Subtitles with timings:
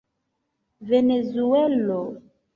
[0.87, 1.99] venezuelo